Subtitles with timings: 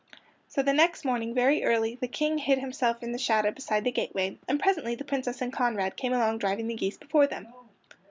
[0.47, 3.91] So the next morning very early the King hid himself in the shadow beside the
[3.91, 7.49] gateway, and presently the Princess and Conrad came along driving the geese before them.